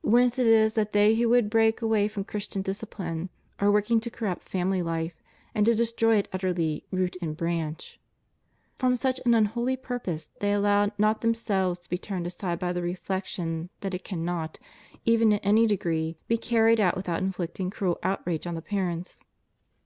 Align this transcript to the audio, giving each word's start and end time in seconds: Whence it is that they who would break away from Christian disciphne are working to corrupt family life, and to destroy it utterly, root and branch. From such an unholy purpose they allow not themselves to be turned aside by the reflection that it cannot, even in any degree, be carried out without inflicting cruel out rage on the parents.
Whence 0.00 0.38
it 0.38 0.46
is 0.46 0.72
that 0.72 0.92
they 0.92 1.16
who 1.16 1.28
would 1.28 1.50
break 1.50 1.82
away 1.82 2.08
from 2.08 2.24
Christian 2.24 2.62
disciphne 2.62 3.28
are 3.60 3.70
working 3.70 4.00
to 4.00 4.08
corrupt 4.10 4.48
family 4.48 4.80
life, 4.80 5.20
and 5.54 5.66
to 5.66 5.74
destroy 5.74 6.16
it 6.16 6.28
utterly, 6.32 6.86
root 6.90 7.14
and 7.20 7.36
branch. 7.36 8.00
From 8.78 8.96
such 8.96 9.20
an 9.26 9.34
unholy 9.34 9.76
purpose 9.76 10.30
they 10.40 10.54
allow 10.54 10.92
not 10.96 11.20
themselves 11.20 11.78
to 11.80 11.90
be 11.90 11.98
turned 11.98 12.26
aside 12.26 12.58
by 12.58 12.72
the 12.72 12.80
reflection 12.80 13.68
that 13.80 13.92
it 13.92 14.02
cannot, 14.02 14.58
even 15.04 15.30
in 15.32 15.40
any 15.40 15.66
degree, 15.66 16.16
be 16.26 16.38
carried 16.38 16.80
out 16.80 16.96
without 16.96 17.20
inflicting 17.20 17.68
cruel 17.68 17.98
out 18.02 18.22
rage 18.26 18.46
on 18.46 18.54
the 18.54 18.62
parents. 18.62 19.26